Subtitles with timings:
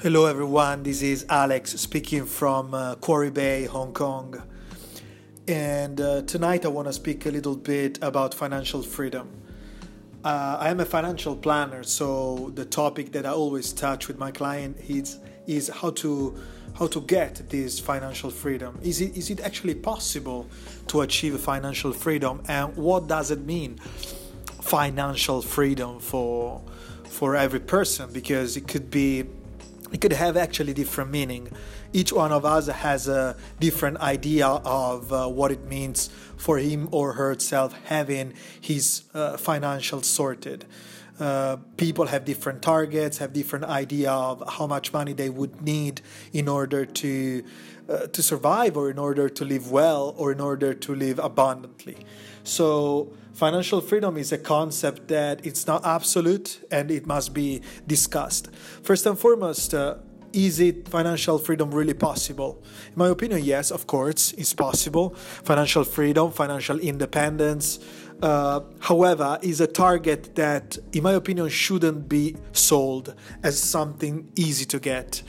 [0.00, 0.84] Hello, everyone.
[0.84, 4.40] This is Alex speaking from uh, Quarry Bay, Hong Kong.
[5.48, 9.28] And uh, tonight I want to speak a little bit about financial freedom.
[10.22, 14.30] Uh, I am a financial planner, so the topic that I always touch with my
[14.30, 15.18] client is,
[15.48, 16.32] is how to
[16.78, 18.78] how to get this financial freedom.
[18.80, 20.46] Is it is it actually possible
[20.86, 23.80] to achieve financial freedom, and what does it mean,
[24.62, 26.62] financial freedom for
[27.02, 28.12] for every person?
[28.12, 29.24] Because it could be
[29.92, 31.50] it could have actually different meaning.
[31.92, 36.88] Each one of us has a different idea of uh, what it means for him
[36.92, 40.66] or herself having his uh, financial sorted.
[41.20, 46.00] Uh, people have different targets, have different idea of how much money they would need
[46.32, 47.42] in order to
[47.88, 51.96] uh, to survive, or in order to live well, or in order to live abundantly.
[52.44, 58.50] So financial freedom is a concept that it's not absolute and it must be discussed.
[58.82, 59.96] First and foremost, uh,
[60.32, 62.62] is it financial freedom really possible?
[62.88, 65.14] In my opinion, yes, of course, it's possible.
[65.44, 67.78] Financial freedom, financial independence,
[68.22, 74.64] uh, however, is a target that, in my opinion, shouldn't be sold as something easy
[74.66, 75.22] to get.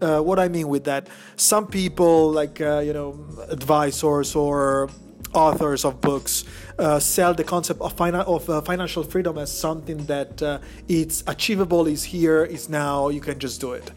[0.00, 4.90] Uh, what I mean with that, some people, like uh, you know, advisors or
[5.34, 6.44] authors of books
[6.78, 10.58] uh, sell the concept of, of uh, financial freedom as something that uh,
[10.88, 13.90] it's achievable, is here, is now, you can just do it.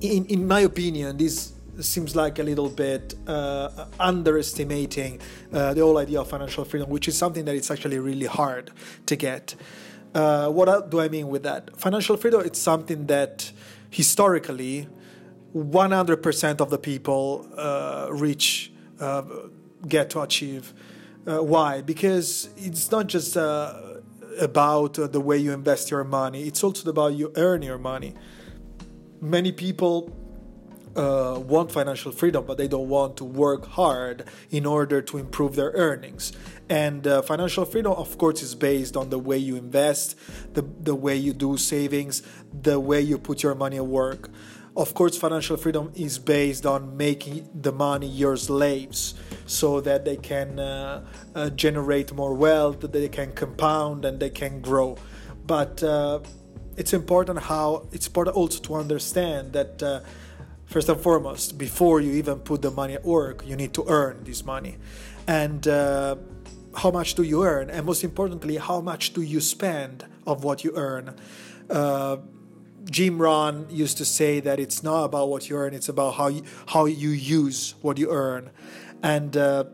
[0.00, 5.20] In, in my opinion, this seems like a little bit uh, underestimating
[5.52, 8.70] uh, the whole idea of financial freedom, which is something that it's actually really hard
[9.06, 9.54] to get.
[10.14, 11.74] Uh, what do I mean with that?
[11.78, 13.50] Financial freedom it's something that
[13.90, 14.88] historically
[15.56, 17.48] 100% of the people
[18.10, 18.72] reach
[19.86, 20.72] get to achieve.
[21.26, 21.80] Uh, why?
[21.80, 23.74] Because it's not just uh,
[24.40, 28.14] about uh, the way you invest your money, it's also about you earn your money.
[29.20, 30.10] Many people
[30.96, 35.54] uh, want financial freedom, but they don't want to work hard in order to improve
[35.54, 36.32] their earnings.
[36.68, 40.16] And uh, financial freedom, of course, is based on the way you invest,
[40.54, 44.30] the, the way you do savings, the way you put your money at work.
[44.74, 50.16] Of course, financial freedom is based on making the money your slaves so that they
[50.16, 54.96] can uh, uh, generate more wealth, that they can compound and they can grow.
[55.46, 56.20] But uh,
[56.78, 60.00] it's important how it's important also to understand that uh,
[60.64, 64.24] first and foremost, before you even put the money at work, you need to earn
[64.24, 64.78] this money.
[65.26, 66.16] And uh,
[66.74, 67.68] how much do you earn?
[67.68, 71.14] And most importantly, how much do you spend of what you earn?
[72.84, 76.28] Jim Rohn used to say that it's not about what you earn; it's about how
[76.28, 78.50] you, how you use what you earn.
[79.02, 79.64] And uh,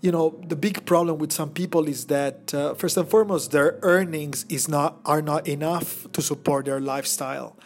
[0.00, 3.78] you know, the big problem with some people is that uh, first and foremost, their
[3.82, 7.56] earnings is not are not enough to support their lifestyle.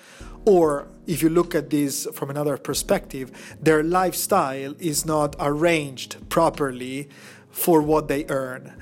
[0.47, 7.09] Or if you look at this from another perspective, their lifestyle is not arranged properly
[7.51, 8.73] for what they earn.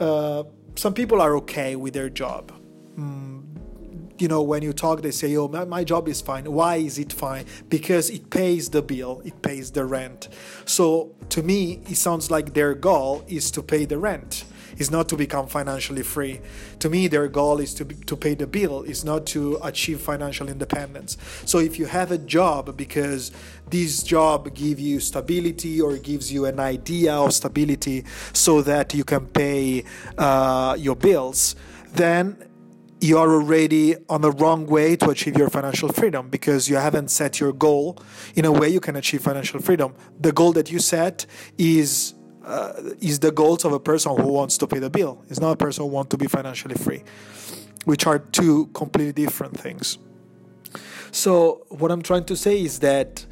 [0.00, 0.44] Uh,
[0.76, 2.52] some people are okay with their job.
[2.98, 3.53] Mm,
[4.18, 6.50] you know, when you talk, they say, oh, my, my, job is fine.
[6.50, 7.46] Why is it fine?
[7.68, 10.28] Because it pays the bill, it pays the rent.
[10.64, 14.44] So to me, it sounds like their goal is to pay the rent,
[14.78, 16.40] is not to become financially free.
[16.78, 20.00] To me, their goal is to, be, to pay the bill, is not to achieve
[20.00, 21.16] financial independence.
[21.44, 23.32] So if you have a job because
[23.68, 29.02] this job gives you stability or gives you an idea of stability so that you
[29.02, 29.84] can pay
[30.18, 31.56] uh, your bills,
[31.94, 32.36] then
[33.04, 37.10] you are already on the wrong way to achieve your financial freedom because you haven't
[37.10, 37.98] set your goal
[38.34, 39.94] in a way you can achieve financial freedom.
[40.18, 41.26] The goal that you set
[41.58, 42.14] is
[42.46, 45.22] uh, is the goals of a person who wants to pay the bill.
[45.28, 47.02] It's not a person who wants to be financially free,
[47.84, 49.98] which are two completely different things.
[51.10, 53.26] So what I'm trying to say is that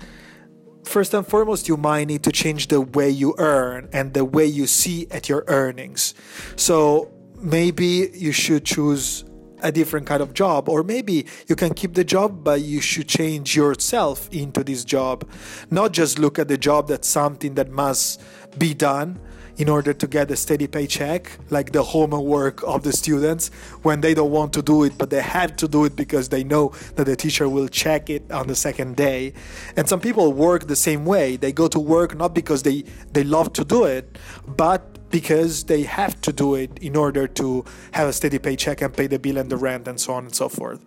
[0.84, 4.44] first and foremost, you might need to change the way you earn and the way
[4.44, 6.14] you see at your earnings.
[6.56, 9.24] So maybe you should choose
[9.62, 13.08] a different kind of job or maybe you can keep the job but you should
[13.08, 15.28] change yourself into this job
[15.70, 18.20] not just look at the job that's something that must
[18.58, 19.18] be done
[19.58, 23.48] in order to get a steady paycheck, like the homework of the students
[23.82, 26.42] when they don't want to do it, but they have to do it because they
[26.42, 29.32] know that the teacher will check it on the second day.
[29.76, 31.36] And some people work the same way.
[31.36, 35.82] They go to work not because they, they love to do it, but because they
[35.84, 39.38] have to do it in order to have a steady paycheck and pay the bill
[39.38, 40.80] and the rent and so on and so forth.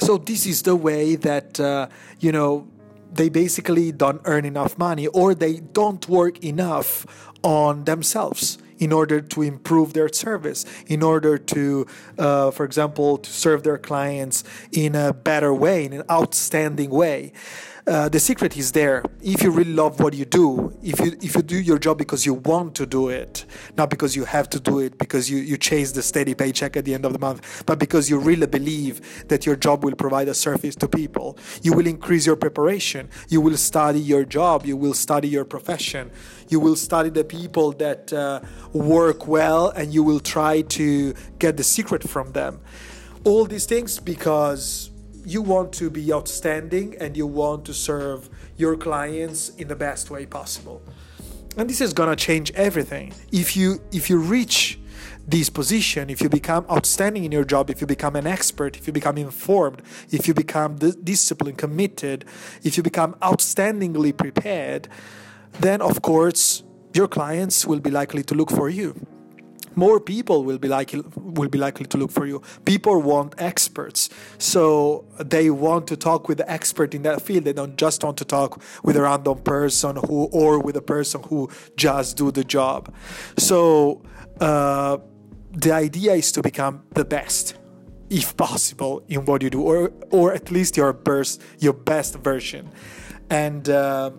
[0.00, 1.88] So this is the way that uh,
[2.20, 2.68] you know
[3.10, 7.06] they basically don't earn enough money or they don't work enough
[7.42, 11.86] on themselves in order to improve their service, in order to,
[12.18, 17.32] uh, for example, to serve their clients in a better way, in an outstanding way.
[17.86, 19.04] Uh, the secret is there.
[19.20, 22.24] If you really love what you do, if you if you do your job because
[22.24, 23.44] you want to do it,
[23.76, 26.86] not because you have to do it because you, you chase the steady paycheck at
[26.86, 30.28] the end of the month, but because you really believe that your job will provide
[30.28, 33.10] a service to people, you will increase your preparation.
[33.28, 34.64] You will study your job.
[34.64, 36.10] You will study your profession.
[36.48, 38.40] You will study the people that uh,
[38.72, 42.60] work well, and you will try to get the secret from them.
[43.24, 44.90] All these things because
[45.24, 50.10] you want to be outstanding and you want to serve your clients in the best
[50.10, 50.82] way possible.
[51.56, 53.12] And this is going to change everything.
[53.32, 54.78] If you if you reach
[55.26, 58.86] this position if you become outstanding in your job if you become an expert if
[58.86, 59.80] you become informed
[60.10, 62.26] if you become disciplined committed
[62.62, 64.86] if you become outstandingly prepared
[65.60, 66.62] then of course
[66.92, 68.94] your clients will be likely to look for you
[69.76, 72.42] more people will be likely will be likely to look for you.
[72.64, 77.44] People want experts, so they want to talk with the expert in that field.
[77.44, 81.22] They don't just want to talk with a random person who or with a person
[81.24, 82.94] who just do the job.
[83.38, 84.02] So
[84.40, 84.98] uh,
[85.52, 87.56] the idea is to become the best,
[88.10, 92.70] if possible, in what you do, or or at least your best your best version,
[93.30, 94.10] and uh,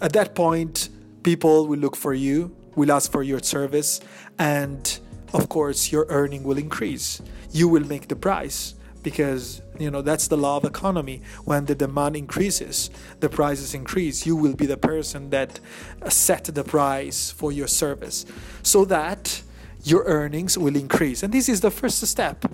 [0.00, 0.88] at that point,
[1.22, 4.00] people will look for you will ask for your service,
[4.38, 4.98] and
[5.32, 7.22] of course, your earning will increase.
[7.52, 11.22] You will make the price because you know that's the law of economy.
[11.44, 12.90] When the demand increases
[13.20, 15.60] the prices increase you will be the person that
[16.08, 18.26] set the price for your service
[18.62, 19.42] so that
[19.84, 21.22] your earnings will increase.
[21.22, 22.44] And this is the first step.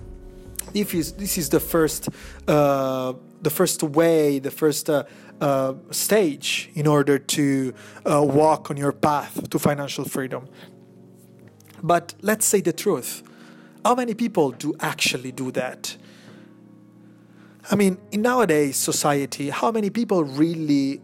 [0.74, 2.08] If is this is the first
[2.46, 5.04] uh, the first way the first uh,
[5.40, 7.74] uh, stage in order to
[8.10, 10.48] uh, walk on your path to financial freedom.
[11.82, 13.22] But let's say the truth.
[13.84, 15.96] How many people do actually do that?
[17.70, 21.00] I mean, in nowadays society, how many people really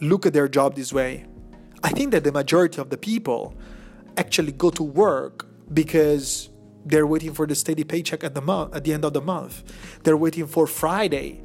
[0.00, 1.24] look at their job this way?
[1.82, 3.54] I think that the majority of the people
[4.16, 6.50] actually go to work because
[6.84, 9.62] they're waiting for the steady paycheck at the month at the end of the month.
[10.02, 11.42] They're waiting for Friday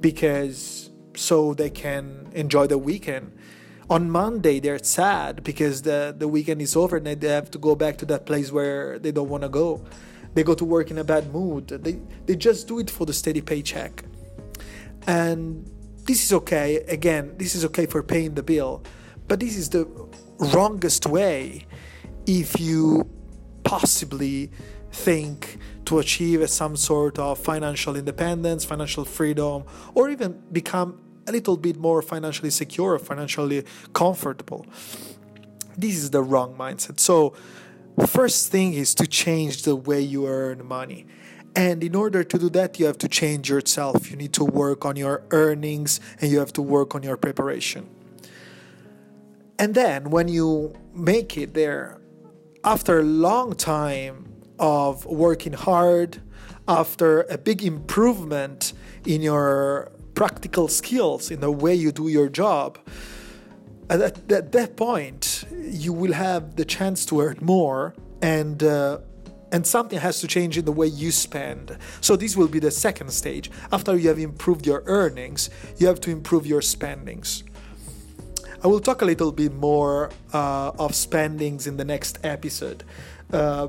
[0.00, 3.36] because so they can enjoy the weekend.
[3.90, 7.74] On Monday, they're sad because the, the weekend is over and they have to go
[7.74, 9.84] back to that place where they don't want to go.
[10.34, 11.68] They go to work in a bad mood.
[11.68, 14.04] They, they just do it for the steady paycheck.
[15.06, 15.68] And
[16.04, 16.76] this is okay.
[16.88, 18.84] Again, this is okay for paying the bill.
[19.26, 19.86] But this is the
[20.38, 21.66] wrongest way
[22.26, 23.08] if you
[23.64, 24.50] possibly
[24.92, 25.58] think
[25.88, 29.64] to achieve some sort of financial independence, financial freedom,
[29.94, 33.64] or even become a little bit more financially secure, financially
[33.94, 34.66] comfortable.
[35.78, 37.00] This is the wrong mindset.
[37.00, 37.34] So,
[38.06, 41.06] first thing is to change the way you earn money.
[41.56, 44.10] And in order to do that, you have to change yourself.
[44.10, 47.88] You need to work on your earnings and you have to work on your preparation.
[49.58, 51.98] And then when you make it there,
[52.62, 56.20] after a long time of working hard,
[56.66, 58.72] after a big improvement
[59.06, 62.78] in your practical skills in the way you do your job,
[63.90, 68.98] at, at that point, you will have the chance to earn more and uh,
[69.50, 71.78] and something has to change in the way you spend.
[72.02, 73.50] So this will be the second stage.
[73.72, 75.48] After you have improved your earnings,
[75.78, 77.44] you have to improve your spendings.
[78.62, 82.84] I will talk a little bit more uh, of spendings in the next episode.
[83.32, 83.68] Uh,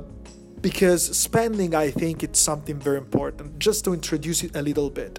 [0.60, 3.58] because spending i think it's something very important.
[3.58, 5.18] Just to introduce it a little bit.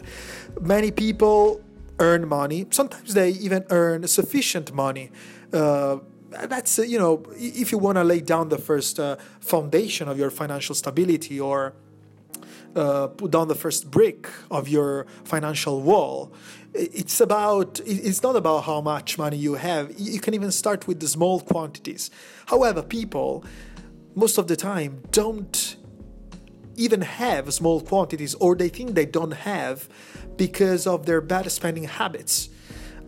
[0.59, 1.61] Many people
[1.99, 2.65] earn money.
[2.71, 5.11] Sometimes they even earn sufficient money.
[5.53, 5.97] Uh,
[6.47, 10.29] that's you know if you want to lay down the first uh, foundation of your
[10.29, 11.73] financial stability or
[12.75, 16.31] uh, put down the first brick of your financial wall
[16.73, 19.91] it's about it's not about how much money you have.
[19.97, 22.09] You can even start with the small quantities.
[22.45, 23.43] However people
[24.15, 25.77] most of the time don't
[26.75, 29.87] even have small quantities or they think they don't have
[30.37, 32.49] because of their bad spending habits.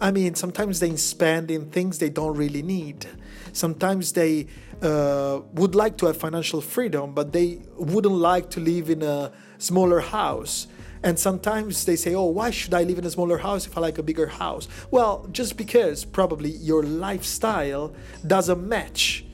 [0.01, 3.07] I mean, sometimes they spend in things they don't really need.
[3.53, 4.47] Sometimes they
[4.81, 9.31] uh, would like to have financial freedom, but they wouldn't like to live in a
[9.57, 10.67] smaller house.
[11.03, 13.81] And sometimes they say, Oh, why should I live in a smaller house if I
[13.81, 14.67] like a bigger house?
[14.89, 17.93] Well, just because probably your lifestyle
[18.25, 19.25] doesn't match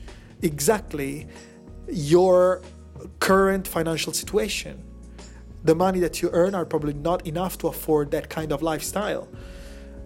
[0.42, 1.28] exactly
[1.92, 2.62] your
[3.18, 4.84] current financial situation.
[5.64, 9.28] The money that you earn are probably not enough to afford that kind of lifestyle.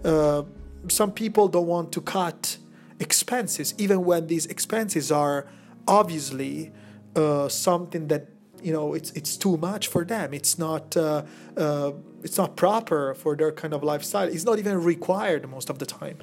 [0.03, 0.43] Uh,
[0.87, 2.57] some people don't want to cut
[2.99, 5.47] expenses, even when these expenses are
[5.87, 6.71] obviously
[7.15, 8.27] uh, something that
[8.61, 10.33] you know it's it's too much for them.
[10.33, 11.23] It's not uh,
[11.55, 11.91] uh,
[12.23, 14.27] it's not proper for their kind of lifestyle.
[14.27, 16.17] It's not even required most of the time.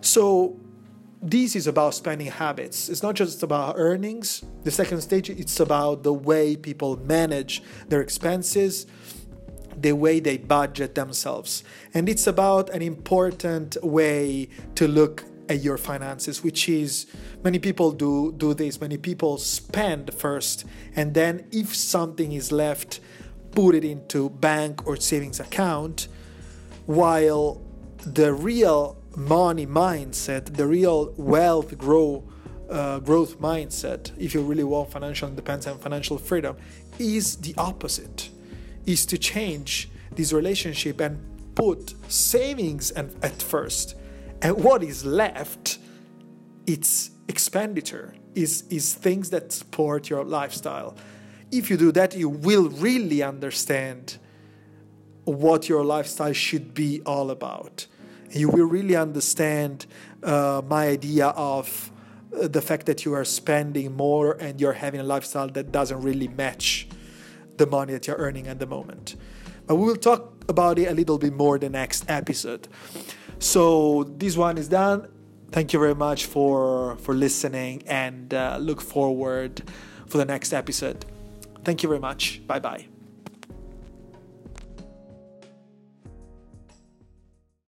[0.00, 0.58] So
[1.24, 2.90] this is about spending habits.
[2.90, 4.44] It's not just about earnings.
[4.62, 8.86] The second stage, it's about the way people manage their expenses,
[9.80, 11.64] the way they budget themselves.
[11.94, 17.06] And it's about an important way to look at your finances, which is
[17.42, 18.78] many people do do this.
[18.78, 23.00] Many people spend first, and then if something is left,
[23.52, 26.08] put it into bank or savings account,
[26.84, 27.62] while
[28.04, 32.24] the real money mindset, the real wealth grow
[32.70, 36.56] uh, growth mindset, if you really want financial independence and financial freedom,
[36.98, 38.30] is the opposite.
[38.86, 41.18] Is to change this relationship and
[41.54, 43.96] put savings and, at first,
[44.42, 45.78] and what is left,
[46.66, 50.96] it's expenditure, is is things that support your lifestyle.
[51.50, 54.18] If you do that, you will really understand
[55.24, 57.86] what your lifestyle should be all about
[58.34, 59.86] you will really understand
[60.22, 61.90] uh, my idea of
[62.40, 66.00] uh, the fact that you are spending more and you're having a lifestyle that doesn't
[66.00, 66.88] really match
[67.56, 69.16] the money that you're earning at the moment.
[69.66, 72.68] But we will talk about it a little bit more the next episode.
[73.38, 75.08] So this one is done.
[75.50, 79.62] Thank you very much for for listening and uh, look forward
[80.06, 81.04] for the next episode.
[81.64, 82.44] Thank you very much.
[82.46, 82.93] Bye bye.